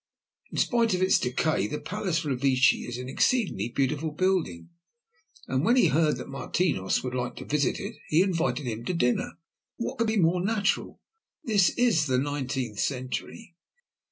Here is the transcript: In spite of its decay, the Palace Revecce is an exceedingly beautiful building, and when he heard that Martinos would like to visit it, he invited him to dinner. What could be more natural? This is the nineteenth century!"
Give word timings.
In 0.49 0.57
spite 0.57 0.95
of 0.95 1.01
its 1.03 1.19
decay, 1.19 1.67
the 1.67 1.79
Palace 1.79 2.25
Revecce 2.25 2.87
is 2.87 2.97
an 2.97 3.07
exceedingly 3.07 3.69
beautiful 3.69 4.09
building, 4.09 4.71
and 5.47 5.63
when 5.63 5.75
he 5.75 5.89
heard 5.89 6.17
that 6.17 6.27
Martinos 6.27 7.03
would 7.03 7.13
like 7.13 7.35
to 7.35 7.45
visit 7.45 7.79
it, 7.79 7.97
he 8.07 8.23
invited 8.23 8.65
him 8.65 8.83
to 8.85 8.95
dinner. 8.95 9.33
What 9.77 9.99
could 9.99 10.07
be 10.07 10.17
more 10.17 10.43
natural? 10.43 10.99
This 11.43 11.69
is 11.77 12.07
the 12.07 12.17
nineteenth 12.17 12.79
century!" 12.79 13.55